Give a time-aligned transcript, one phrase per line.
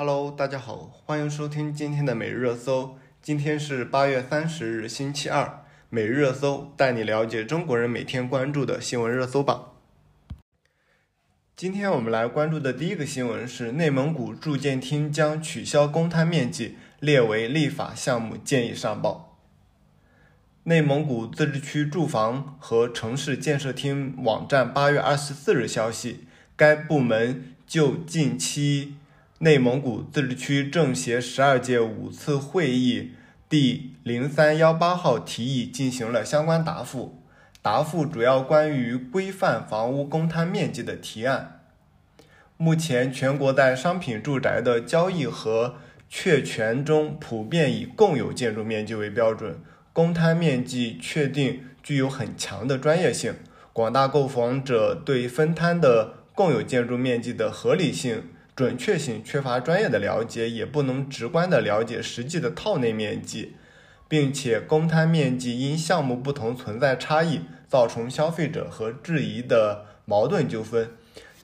[0.00, 2.96] Hello，大家好，欢迎收听今天的每日热搜。
[3.20, 5.64] 今天是八月三十日，星期二。
[5.90, 9.72] 每日热搜带你了解中国人每天关注的新闻热搜榜。
[11.56, 19.36] 今天我们来关注的第一个新闻是：内蒙古住建厅将取消公摊面积列为立法项目，建议上报。
[20.62, 28.97] 内蒙古自治区住房和城市建设厅网站八月二十四日消息，该部门就近期。
[29.40, 33.12] 内蒙古自治区政协十二届五次会议
[33.48, 37.22] 第零三幺八号提议进行了相关答复，
[37.62, 41.60] 答复主要关于规范房屋公摊面积的提案。
[42.56, 45.76] 目前，全国在商品住宅的交易和
[46.08, 49.60] 确权中，普遍以共有建筑面积为标准，
[49.92, 53.34] 公摊面积确定具有很强的专业性，
[53.72, 58.24] 广大购房者对分摊的共有建筑面积的合理性。
[58.58, 63.52] 准确性缺乏专业的了解，也不能直观的了解实际的套内面积，
[64.08, 70.90] 并且公摊面积因项目不同存在差异，造成消费者和质疑的矛盾纠纷。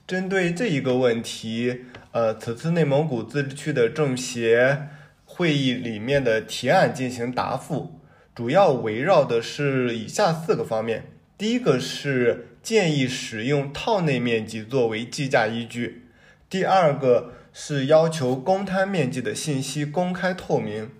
[0.05, 4.89] 针对这一个问题，呃，此次内蒙古自治区的政协
[5.23, 8.01] 会议里面的提案进行答复，
[8.35, 11.05] 主要围绕的是以下四个方面：
[11.37, 16.01] 第一个是建议使用套内面积作为计价依据。
[16.47, 20.91] 第二个是要求公摊面积的信息公开透明，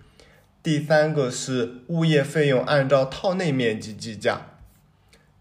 [0.63, 4.41] 第三个是物业费用按照套内面积计价，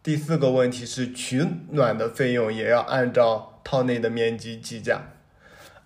[0.03, 5.13] 第四个问题是取暖的费用也要按照套内的面积计价。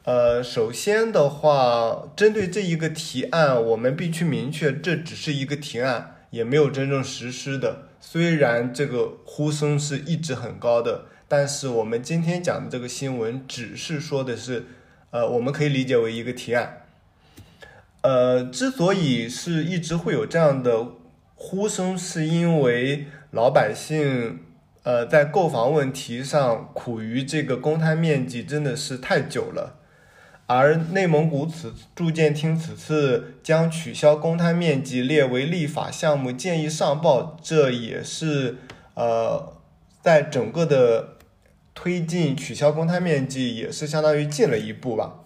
[0.04, 7.88] 呃，首先的话，针对这一个提案，我们必须明确，这只是一个提案，也没有真正实施的。
[8.00, 11.04] 虽然这个呼声是一直很高的。
[11.30, 14.64] 但是我们今天讲的这个新闻，只是说的是，
[15.10, 16.86] 呃，我们可以理解为一个提案。
[18.00, 20.86] 呃，之所以是一直会有这样的
[21.34, 24.40] 呼声，是因为老百姓，
[24.84, 29.74] 呃，在购房问题上苦于这个公摊面积真的是太久了。
[30.46, 38.56] 而内蒙古此住建厅此次将取消公摊面积列为立法项目，建议上报，这也是
[38.94, 39.52] 呃，
[40.00, 41.17] 在整个的。
[41.80, 45.20] 推进取消公摊面积也是相当于进了一步吧。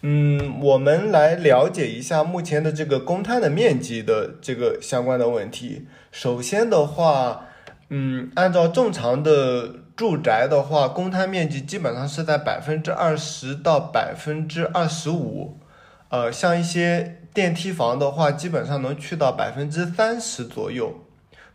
[0.00, 5.86] 嗯，我们来了解一下目前的这个公摊的面积的这个相关的问题。
[6.10, 7.46] 首先的话，
[7.90, 15.60] 嗯，按照正常的住宅的话，公摊面积基本上是在百分之二十到百分之二十五。
[16.08, 20.92] 呃，像一些电梯房的话，基本上能去到百分之三十左右。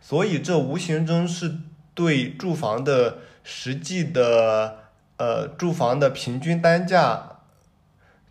[0.00, 1.52] 所以这无形中是。
[1.98, 4.78] 对住房的实际的
[5.16, 7.40] 呃住房的平均单价，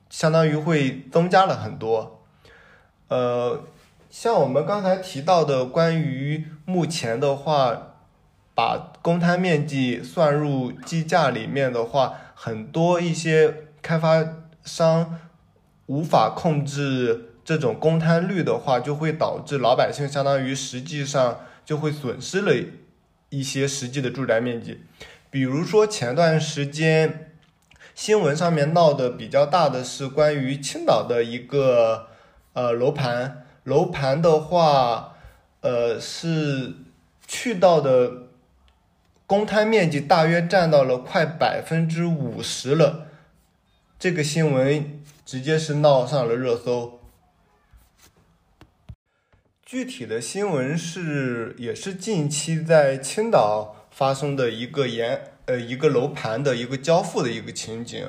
[0.09, 2.23] 相当于会增加了很多。
[3.09, 3.61] 呃，
[4.09, 7.95] 像我们刚才提到的，关于目前的话，
[8.55, 14.23] 把公摊面积算入计价里面的话，很多一些开发
[14.63, 15.19] 商
[15.87, 22.53] 无法控制这种公摊率的话，就会导致老百姓相当于实际上就会损失了。
[23.29, 24.81] 一些实际的住宅面积，
[25.29, 27.33] 比如说前段时间
[27.93, 32.07] 新闻上面闹得比较大的是关于青岛的一个
[32.53, 35.15] 呃楼盘，楼盘的话，
[35.61, 36.75] 呃是
[37.27, 38.27] 去到的
[39.25, 43.07] 公摊面积大约占到了快百分之五十了，
[43.99, 46.96] 这个新闻直接是闹上了热搜。
[49.67, 58.07] 具体的新闻是，也是近期在青岛发生的一个研呃一个楼盘的一个交付的一个情景，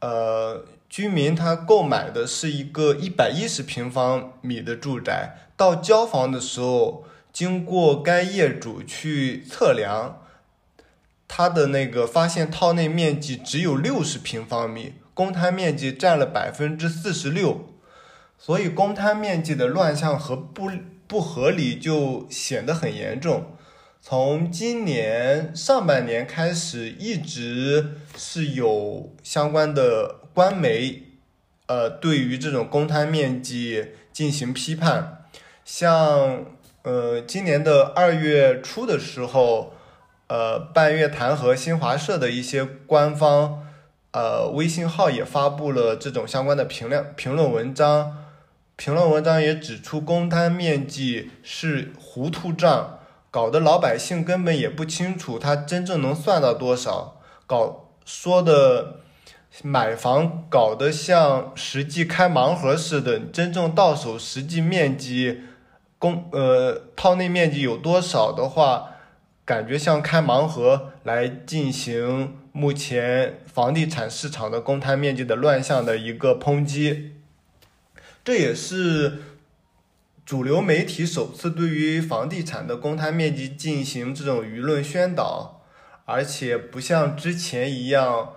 [0.00, 10.22] 呃，居民他购买的是一个一百一十平方米的住宅，到交房的时候，经过该业主去测量，
[11.28, 17.68] 他的那个发现套内面积只有六十平方米，公摊面积占了百分之四十六，
[18.38, 20.70] 所以公摊面积的乱象和不。
[21.14, 23.56] 不合理就显得很严重。
[24.00, 31.04] 从今年上半年开始，一直是有相关的官媒，
[31.68, 35.24] 呃，对于这种公摊面积进行批判。
[35.64, 36.46] 像
[36.82, 39.74] 呃，今年的二月初的时候，
[40.26, 43.62] 呃，半月谈和新华社的一些官方
[44.10, 48.23] 呃微信号也发布了这种相关的评论评论文章。
[48.76, 52.98] 评论文章也指出，公摊面积是糊涂账，
[53.30, 57.20] 搞得老百姓根本也不清楚它真正能算到多少。
[57.46, 59.00] 搞说的
[59.62, 65.42] 买房搞得像实际开盲盒似的，真正到手实际面积
[65.98, 68.96] 公呃套内面积有多少的话，
[69.44, 77.13] 感觉像开盲盒来进行目前房地产市场的公摊面积的乱象的一个抨击。
[78.24, 79.18] 这也是
[80.24, 85.62] 主流媒体首次对于房地产的公摊面积进行这种舆论宣导，
[86.06, 88.36] 而且不像之前一样。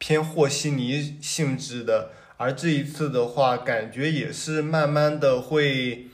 [0.00, 6.06] 偏和稀泥性质的，而这一次的话，感觉也是慢慢的会，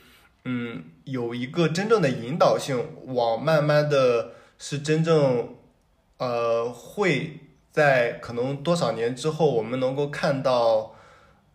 [0.46, 5.50] 嗯，有一个真正的引导性，往慢慢的是真正，
[6.16, 7.40] 呃，会
[7.70, 10.93] 在可能多少年之后，我们能够看到，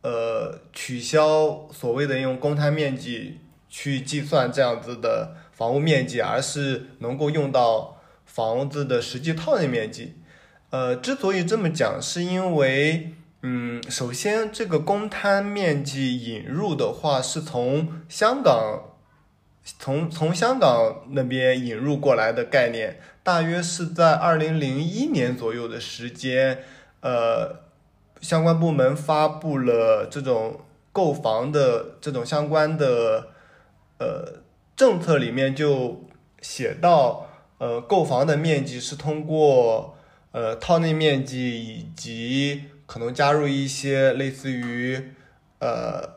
[0.02, 10.16] 呃，取消所谓的用公摊面积去计算这样子的房屋面积，而是能够用到房子的实际套内面积。
[10.70, 13.12] 呃，之所以这么讲，是因为，
[13.42, 18.96] 嗯，首先这个公摊面积引入的话，是从香港，
[19.80, 26.64] 从从香港那边引入过来的概念，大约是在二零零一年左右的时间，
[27.02, 27.64] 呃，
[28.22, 30.62] 相关部门发布了这种
[30.92, 33.28] 购房的这种相关的，
[34.00, 34.42] 呃，
[34.76, 36.06] 政策里面就
[36.42, 37.28] 写到，
[37.58, 39.96] 呃，购房的面积是通过。
[40.32, 45.12] 呃，套内面积以及可能加入一些类似于
[45.58, 46.08] 呃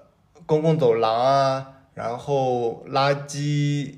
[0.44, 3.94] 公共走廊啊，然后垃圾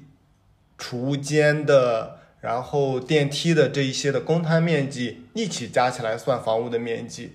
[0.79, 7.33] 储物间的，然后电梯的这一些的公摊面积一起加起来算房屋的面积。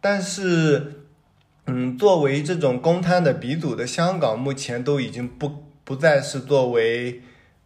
[0.00, 1.02] 但是，
[1.66, 7.22] 嗯，作为这种公摊的鼻祖的香港，目前都已经不不再是作为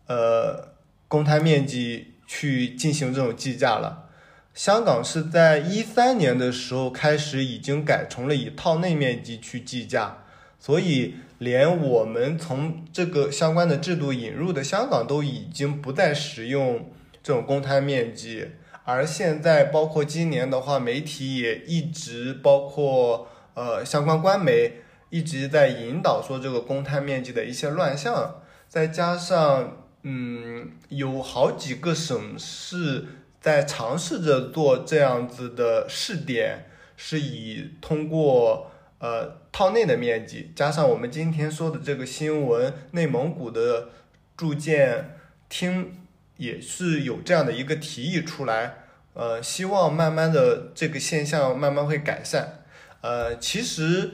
[0.07, 0.75] 呃
[1.07, 4.09] 公摊面积去进行这种计价了。
[4.53, 10.25] 香港是在一三年的时候开始已经改成了以套内面积去计价，
[10.59, 16.91] 所以连我们从这个相关的制度引入的香港都已经不再使用
[17.23, 18.49] 这种公摊面积，
[18.91, 33.07] 而现在包括今年的话，媒体也一直包括呃相关官媒一直在引导说这个公摊面积的一些乱象，再加上嗯有好几个省市。
[33.41, 43.89] 在尝试着做这样子的试点，是以通过呃套内的面积，加上我们今天说的这个新闻，内蒙古的
[44.37, 45.17] 住建
[45.49, 45.95] 厅
[46.37, 48.80] 也是有这样的一个提议出来，
[49.15, 52.63] 呃，希望慢慢的这个现象慢慢会改善。
[53.01, 54.13] 呃，其实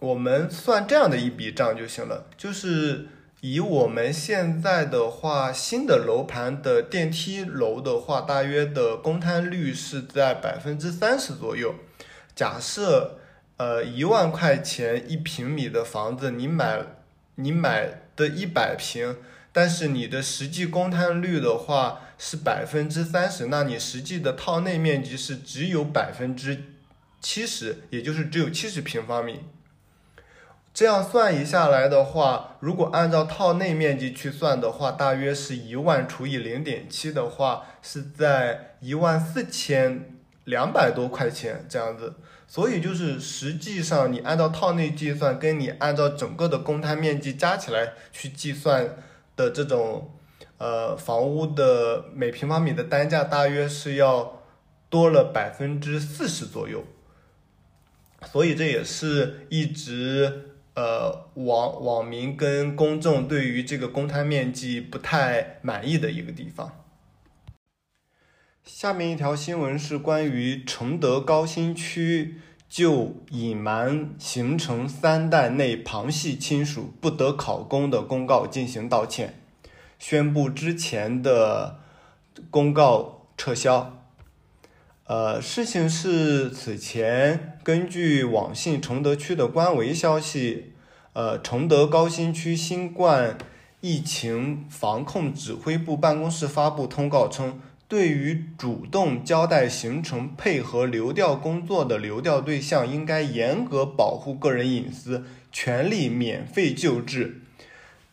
[0.00, 3.08] 我们算这样的一笔账就行了，就是。
[3.46, 11.74] 以我们现在的话，新的楼盘的电梯楼的话，大约的公摊率是在百分之三十左右。
[12.34, 13.18] 假设，
[13.58, 16.86] 呃，一万块钱一平米的房子，你买
[17.34, 19.18] 你买的一百平，
[19.52, 26.64] 但是你的实际公摊率的话是百分之三十，那你实际的套内面积是只有百分之
[27.20, 29.40] 七十，也就是只有七十平方米。
[30.72, 40.10] 这样算一下来的话，如果按照套内面积去算的话，大约是一万除以零点七的话，是在一万四千
[40.44, 42.14] 两百多块钱这样子。
[42.48, 48.96] 所以就是实际上你按照套内计算，跟你按照整个的公摊面积加起来去计算
[49.36, 50.10] 的这种，
[50.64, 54.40] 呃，房屋的每平方米的单价大约是要
[54.88, 56.84] 多了百分之四十左右。
[58.32, 60.50] 所以这也是一直。
[60.76, 66.84] 呃，网网民跟公众对于这个公摊面积不太满意的一个地方。
[68.64, 79.43] 下面一条新闻是关于承德高新区就隐瞒形成三代内旁系亲属不得考公的公告进行道歉，
[80.06, 81.78] 宣布之前的
[82.50, 84.04] 公告撤销。
[85.06, 90.74] 呃，事情是此前根据网信承德区的官微消息，
[91.14, 93.38] 呃，承德高新区新冠
[93.80, 97.58] 疫情防控指挥部办公室发布通告称，
[97.88, 107.40] 对于主动交代行程配合流调工作的流调对象，应该严格保护个人隐私，全力免费救治。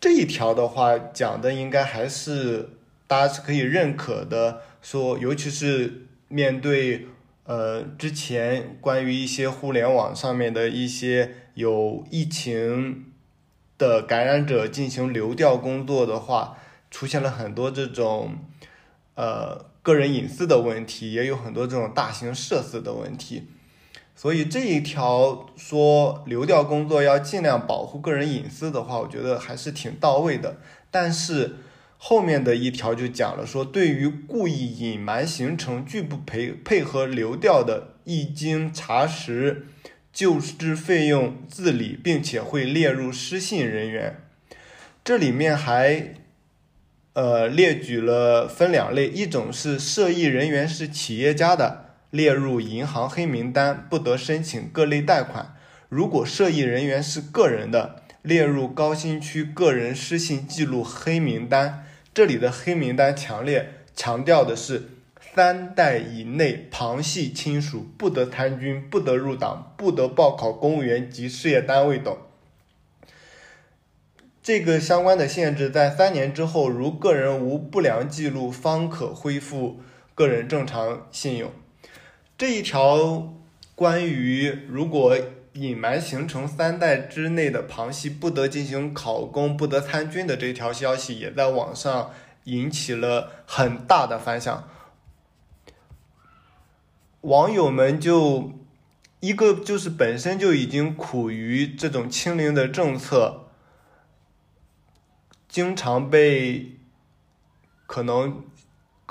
[0.02, 2.72] 这一条的话，讲的应该还是
[3.08, 6.08] 大家是可以认可的，说尤其是。
[6.34, 7.08] 面对
[7.44, 13.08] 呃之前关于一些互联网上面的一些有疫情
[13.78, 16.56] 的感染者进行流调工作的话，
[16.90, 18.38] 出现了很多这种
[19.16, 23.50] 呃个人隐私的问题，也有很多这种大型社死的问题，
[24.22, 30.58] 所以这一条说流调工作要尽量保护个人隐私的话，我觉得还是挺到位的。
[30.92, 31.56] 但是
[31.98, 39.66] 后面的一条就讲了，说对于故意隐瞒行程、拒不配配合流调的，一经查实，
[40.14, 44.22] 救治费用自理，并且会列入失信人员。
[45.04, 46.14] 这里面还
[47.14, 51.91] 呃列举了分两类，一种是涉疫人员是企业家的。
[52.12, 55.56] 列入银行黑名单，不得申请各类贷款。
[55.90, 61.86] 如果涉疫人员是个人的，列入高新区个人失信记录黑名单。
[62.14, 64.90] 这里的黑名单强烈强调的是
[65.34, 72.16] 三代以内旁系亲属不得参军、不得入党、不得报考公务员及事业单位等。
[74.44, 79.80] 这个相关的限制在三年之后，如个人无不良记录，方可恢复
[80.14, 81.52] 个人正常信用。
[82.42, 83.36] 这一条
[83.76, 85.16] 关于如果
[85.54, 92.10] 隐瞒行程三代之内的旁系不得进行考公、不得参军的这条消息，也在网上
[92.46, 94.68] 引起了很大的反响。
[97.22, 98.54] 网友们就
[99.20, 103.52] 一个就是本身就已经苦于这种清零的政策，
[105.48, 106.80] 经常被
[107.86, 108.46] 可能。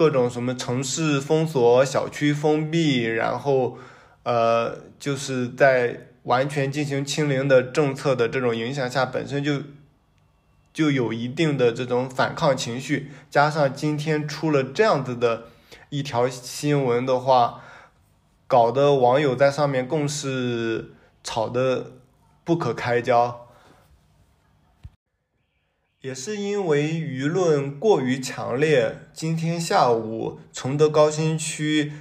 [0.00, 3.76] 各种什么城市封锁、小区封闭，然后，
[4.22, 9.60] 呃，就是在完全进行清零的政策的这种影响下，本身就
[10.72, 15.48] 就有一定的这种反抗情绪，加上今天出了这样子的
[15.90, 17.60] 一条新闻的话，
[18.46, 20.92] 搞得网友在上面更是
[21.22, 21.92] 吵得
[22.42, 23.48] 不可开交。
[26.02, 31.92] 也是因为舆论过于强烈，今天下午崇德高新区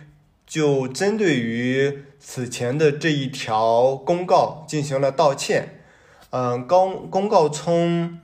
[0.47, 5.81] 就针对于此前的这一条公告进行了道歉。
[6.29, 8.21] 嗯，公公告称，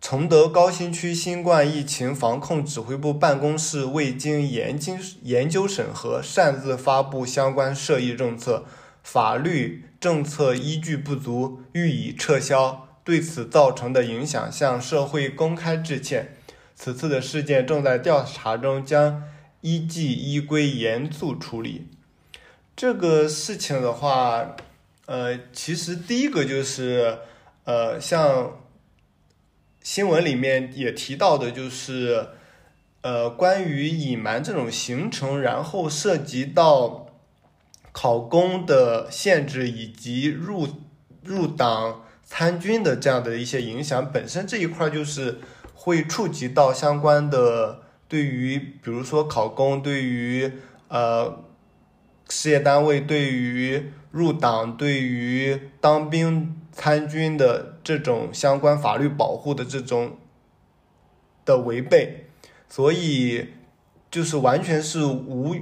[0.00, 8.66] 崇德高新区新冠疫情防控指挥部办公室未经研经研究审核，擅自发布相关涉疫政策，
[9.02, 12.86] 法律政策依据不足，予以撤销。
[13.04, 16.36] 对此造成的影响，向社会公开致歉。
[16.74, 19.24] 此次的事件正在调查中，将
[19.60, 21.88] 依纪依规严肃处理。
[22.76, 24.56] 这个事情的话，
[25.06, 27.18] 呃，其实第一个就是，
[27.64, 28.58] 呃，像
[29.82, 32.28] 新闻里面也提到的，就是，
[33.02, 37.06] 呃，关于隐瞒这种行程，然后涉及到
[37.92, 40.68] 考公的限制以及入
[41.24, 42.04] 入党。
[42.24, 45.38] 参军的这样的一些影响，本身这一块就是
[45.74, 50.50] 会触及到相关的，对于比如说考公，对于
[50.88, 51.44] 呃
[52.28, 60.16] 事业单位，对于入党，对于当兵参军的这种相关法律保护的这种
[61.44, 62.28] 的违背，
[62.68, 63.48] 所以
[64.10, 65.54] 就是完全是无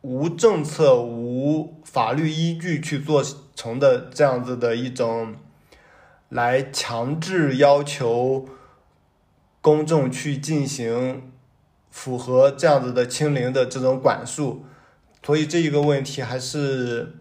[0.00, 3.22] 无政策、无法律依据去做
[3.54, 5.34] 成的这样子的一种。
[6.32, 8.48] 来强制要求
[9.60, 11.30] 公众去进行
[11.90, 14.64] 符合这样子的清零的这种管束，
[15.22, 17.16] 所以这一个问题还是，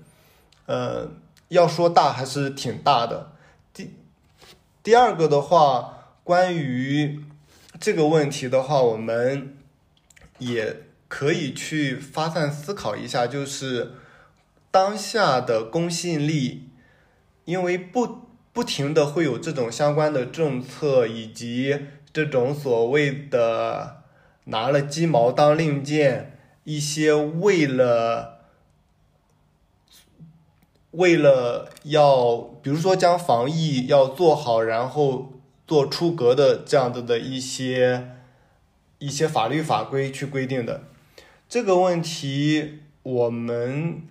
[0.66, 1.12] 呃，
[1.50, 3.34] 要说大还是挺大的。
[3.74, 3.94] 第
[4.82, 7.22] 第二个的话，关于
[7.82, 9.58] 这个问题的话，我们
[10.38, 13.92] 也可以去发散思考一下，就是
[14.72, 16.70] 当下的公信力，
[17.44, 18.31] 因为不。
[18.54, 21.80] 不停的会有这种相关的政策，以及
[22.12, 24.02] 这种所谓的
[24.46, 28.40] 拿了鸡毛当令箭，一些为了
[30.92, 35.32] 为了要，比如说将防疫要做好，然后
[35.66, 38.10] 做出格的这样子的一些
[39.00, 40.84] 一些法律法规去规定的
[41.48, 44.11] 这个问题，我们。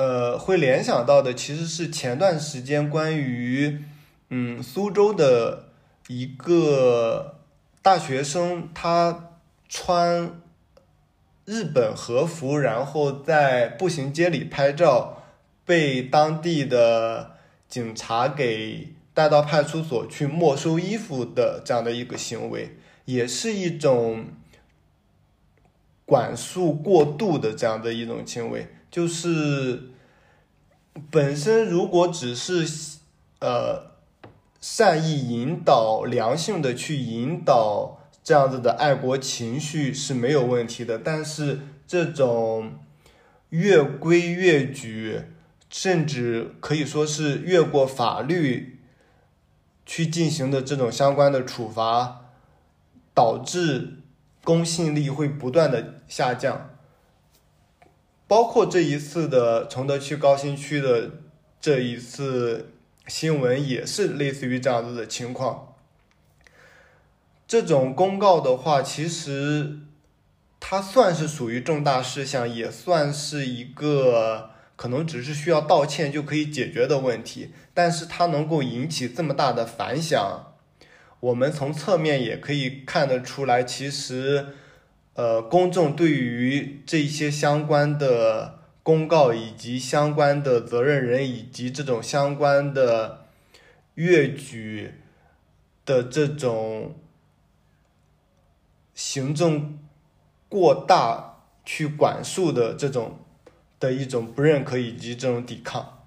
[0.00, 3.84] 呃，会联想到的其实是前段时间关于，
[4.30, 5.64] 嗯，苏州的
[6.08, 7.40] 一个
[7.82, 9.32] 大学生，他
[9.68, 10.40] 穿
[11.44, 15.22] 日本和服，然后在步行街里拍照，
[15.66, 17.32] 被当地的
[17.68, 24.24] 警察给带到派出所去没收衣服的这样的一个行为，也是一种
[26.06, 28.66] 管束过度的这样的一种行为。
[28.90, 29.89] 就是
[31.10, 32.98] 本身如果只是
[33.40, 33.92] 呃
[34.60, 42.78] 善意引导、良性的去引导这样子的爱国情绪是没有问题的，但是这种
[43.50, 45.22] 越规越矩、
[45.70, 48.80] 甚至可以说是越过法律
[49.86, 52.26] 去进行的这种相关的处罚，
[53.14, 53.98] 导致
[54.44, 56.70] 公信力会不断的下降。
[58.30, 61.10] 包括这一次的崇德区高新区的
[61.60, 62.74] 这一次
[63.08, 65.74] 新闻，也是类似于这样子的情况。
[67.48, 69.80] 这种公告的话，其实
[70.60, 77.50] 它算是属于重大事项，也算是一个可能只是需要道歉就可以解决的问题。
[77.74, 80.54] 但是它能够引起这么大的反响，
[81.18, 84.54] 我们从侧面也可以看得出来，其实。
[85.14, 93.26] 呃，公众对于这些相关的公告以及相关的责任人以及这种相关的
[93.94, 94.94] 越举
[95.84, 96.94] 的这种
[98.94, 99.78] 行政
[100.48, 103.18] 过大去管束的这种
[103.78, 106.06] 的一种不认可以及这种抵抗，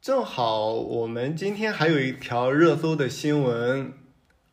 [0.00, 3.99] 正好我们今天还有一条热搜的新闻。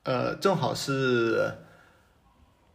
[0.08, 1.56] 呃，正好是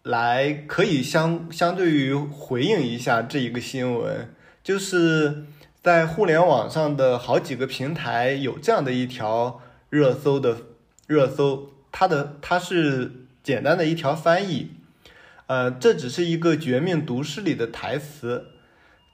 [0.03, 5.47] 来可以相相对于回应一下这一个新闻，就是
[5.83, 10.59] 在互联网上的好几个平台有这样的一条热搜的
[11.07, 13.11] 热搜，它的它是
[13.43, 14.73] 简单的一条翻译，
[15.47, 18.49] 呃，这只是一个《绝命毒师》里的台词，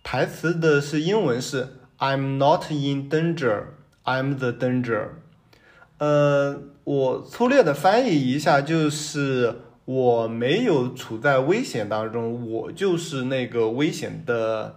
[0.03, 1.69] 台词的是英文是
[2.01, 3.67] "I'm not in danger,
[4.03, 5.11] I'm the danger"，
[5.99, 6.59] 呃。
[6.89, 14.77] 我粗略的翻译一下，就是我没有处在危险当中，我就是那个危险的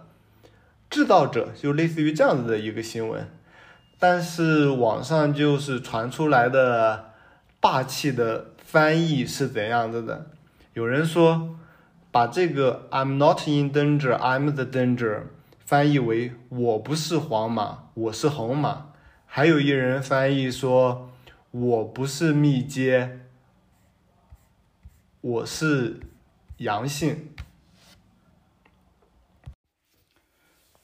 [0.90, 3.26] 制造者，就类似于这样子的一个新闻。
[3.98, 7.12] 但是网上就是传出来的
[7.58, 10.26] 霸气的翻译是怎样子的？
[10.74, 11.56] 有人说
[12.10, 15.20] 把这个 "I'm not in danger, I'm the danger"
[15.64, 18.88] 翻译为我不是黄马，我是红马。
[19.24, 21.08] 还有一人翻译说。
[21.52, 23.20] 我不是密接，
[25.20, 26.00] 我是
[26.56, 27.28] 阳性。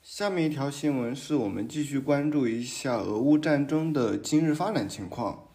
[0.03, 5.49] 下面一条新闻是我们继续关注一下俄乌战争的今日发展情况。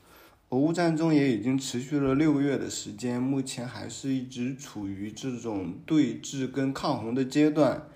[0.50, 7.88] 俄乌战争也已经持续了六个月的时间，目前还是一直处于这种对峙跟抗衡的阶段。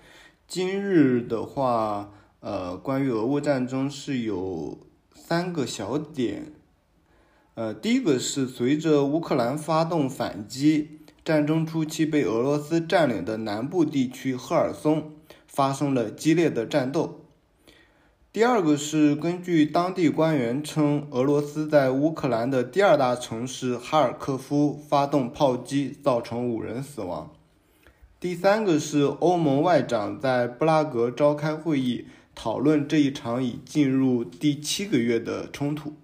[0.46, 6.52] 今日的话，呃，关于俄乌战争是有三个小点。
[7.58, 15.10] 呃，第一个是随着乌克兰发动反击，战争初期被俄罗斯占领的南部地区赫尔松
[15.48, 17.24] 发生了激烈的战斗。
[18.32, 27.28] 第二个是根据当地官员称，俄罗斯在乌克兰的第二大城市哈尔科夫发动炮击，造成五人死亡。
[28.20, 35.94] 第三个是欧盟外长在布拉格召开会议，讨论这一场已进入第七个月的冲突。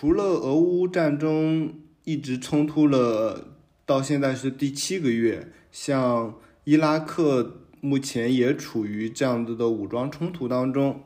[0.00, 3.48] 除了俄乌战争一直冲突了，
[3.84, 11.02] 到现在是第七个月，像伊拉克目前也处于这样子的武装冲突当中。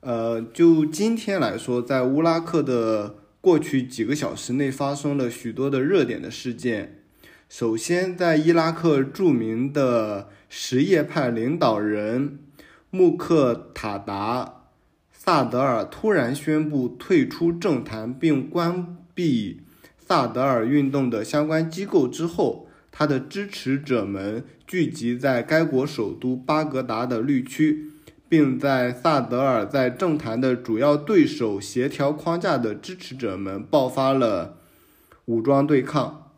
[0.00, 7.04] 呃，就今天来说，在乌拉克的过去几个小时内发生了许多的热点的事件。
[7.48, 12.40] 首先，在伊拉克著名的什叶派领导人
[12.90, 14.59] 穆克塔达。
[15.22, 19.60] 萨德尔突然宣布退出政坛，并关闭
[19.98, 27.90] 萨德尔运动的相关机构之后，他的支持者们聚集在该国首都巴格达的绿区，
[28.30, 34.56] 并在萨德尔在政坛的主要对手协调框架的支持者们爆发了
[35.26, 36.30] 武装对抗。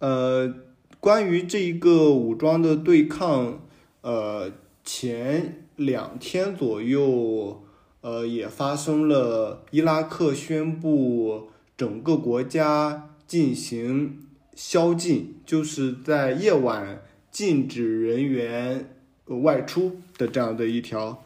[0.00, 0.54] 呃，
[1.00, 3.62] 关于这一个武装的对抗，
[4.02, 4.52] 呃，
[4.84, 7.63] 前两天左右。
[8.04, 14.18] 呃，也发生了伊拉克宣布整个国家进行
[14.54, 18.90] 宵禁，就是在夜晚禁止人员
[19.28, 21.24] 外出的这样的一条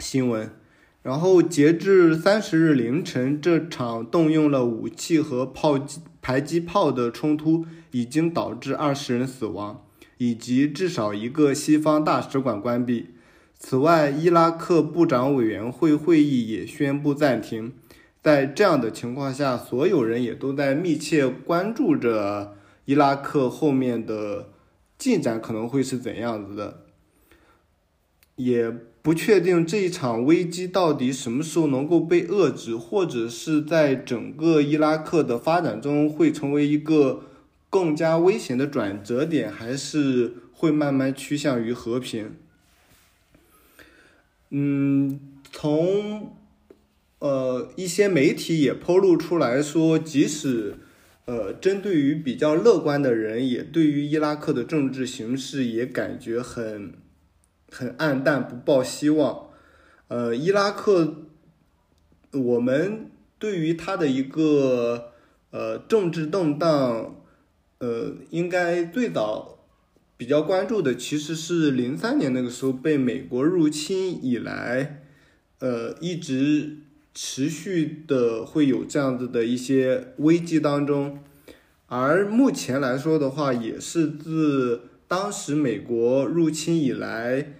[0.00, 0.50] 新闻。
[1.04, 9.84] 然后，截至三十日凌晨，这场动用了武器和炮击迫击炮的冲突已经导致二十人死亡，
[10.18, 13.10] 以及至少一个西方大使馆关闭。
[13.66, 17.72] 此外，伊拉克部长委员会会议也宣布暂停。
[18.22, 24.50] 在这样的情况下，所有人也都在密切关注着伊拉克后面的
[24.98, 26.80] 进展可能会是怎样子的，
[28.36, 37.22] 也不确定这一场危机到底什么时候能够被遏制，或者是在整个伊拉克的发展中会成为一个
[37.70, 42.32] 更加危险的转折点，还是会慢慢趋向于和平。
[44.50, 45.18] 嗯，
[45.50, 46.36] 从
[47.18, 50.76] 呃一些媒体也透露出来说，即使
[51.24, 56.92] 呃针对于比较乐观的人，也对于伊拉克的政治形势也感觉很
[57.70, 59.48] 很暗淡，不抱希望。
[60.08, 61.24] 呃，伊拉克，
[62.30, 65.12] 我们对于他的一个
[65.50, 67.16] 呃政治动荡，
[67.78, 69.53] 呃，应该最早
[70.16, 75.02] 比较关注的其实是零三年那个时候被美国入侵以来，
[75.58, 76.78] 呃，一直
[77.14, 81.18] 持续的会有这样子的一些危机当中，
[81.86, 87.54] 而目前来说的话，也是自当时美国入侵以来。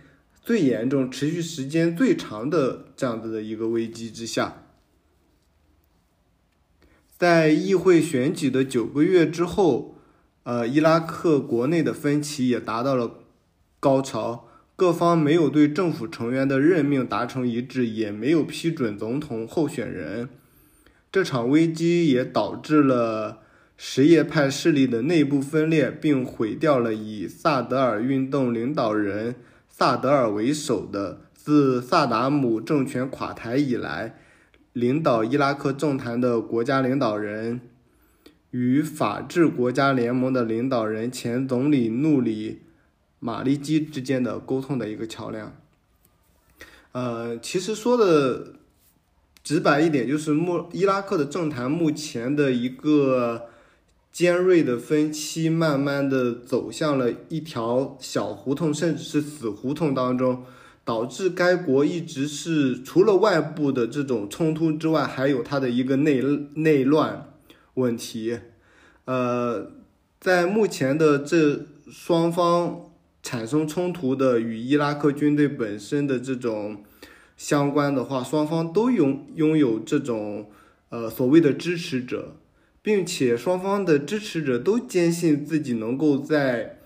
[0.46, 4.66] 最严重、持续时间最长的这样子的一个危机之下，
[7.16, 9.93] 在议会选举的九个月之后，
[10.44, 13.10] 呃，伊拉克国内的分歧也达到了
[13.80, 20.28] 高潮，各方没有对政府成员的任命达成一致，也没有批准总统候选人。
[21.10, 23.38] 这场危机也导致了
[23.76, 29.36] 什叶派势力的内部分裂，并毁掉了以萨德尔运动领导人。
[29.68, 34.18] 萨德尔为首的自萨达姆政权垮台以来，
[34.72, 37.60] 领导伊拉克政坛的国家领导人
[38.54, 42.60] 与法治国家联盟的领导人前总理努里
[43.18, 45.52] 马利基之间的沟通的一个桥梁。
[46.92, 48.54] 呃，其实说的
[49.42, 53.48] 直白一点，就是目伊拉克的政坛目前的一个。
[54.14, 60.44] 尖锐的分歧慢慢的走向了一条小胡同，甚至是死胡同当中，
[60.84, 66.22] 导致该国一直是除了外部的这种冲突之外，还有它的一个内
[66.54, 67.33] 内乱
[67.74, 68.38] 问题。
[69.04, 69.72] 呃，
[70.20, 72.90] 在目前的这双方
[73.22, 76.82] 产生冲突的与伊拉克军队本身的这种
[77.36, 80.50] 相关的话，双方都拥拥有这种
[80.88, 82.36] 呃所谓的支持者。
[82.84, 86.80] 并且双方的支持者都坚信自己能够在，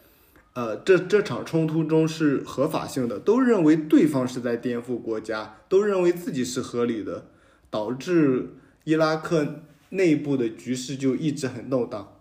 [0.52, 7.26] 呃，这这场冲突中是合法性的，都认为对方是在颠覆国家，都认为自己是合理的，
[7.68, 8.50] 导致
[8.84, 12.14] 伊拉克内部的局势就一直很动荡。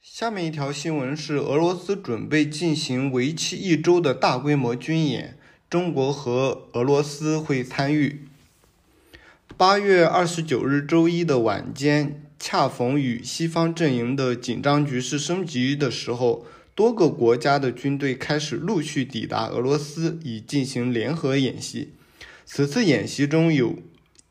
[0.00, 8.24] 下面一条新闻是俄罗斯准备进行为期一周的大规模军演，中国和俄罗斯会参与。
[9.56, 21.92] 八月二十九日周一的晚间，恰逢与西方阵营的紧张局势升级的时候，多个国家的军队开始陆续抵达俄罗斯，以进行联合演习。
[22.46, 23.76] 此次演习中有，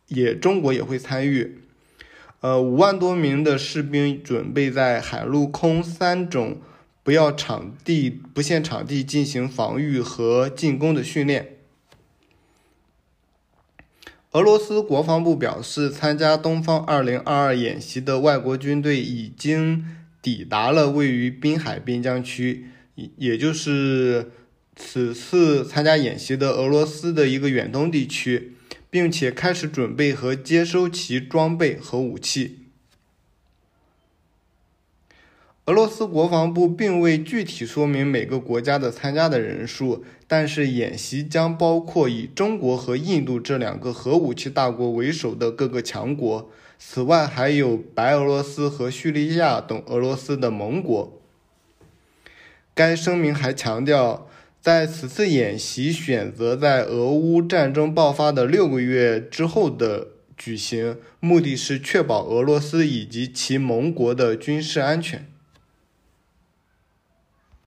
[0.09, 1.59] 也中国也会参与。
[2.41, 6.61] 呃，五万多名的士兵准备在海陆空三种
[7.03, 11.55] 不要场地、不限场地进行防御和进攻的训练。
[14.31, 19.83] 俄罗斯国防部表示，参加东方2022演习的外国军队已经
[20.21, 24.31] 抵达了位于滨海边疆区，也也就是
[24.75, 28.53] 此次参加演习的俄罗斯的一个远东地区，
[28.89, 32.65] 并且开始准备和接收其装备和武器。
[35.65, 46.49] 俄罗斯国防部并未具体说明每个国家的参加的人数，但是演习将包括以中国和印度这两个核武器大国为首的各个强国，
[46.79, 51.21] 此外还有白俄罗斯和叙利亚等俄罗斯的盟国。
[52.73, 54.28] 该声明还强调，
[54.61, 65.25] 在此次演习选择在俄乌战争爆发的六个月之后的举行，目的是确保俄罗斯以及其盟国的军事安全。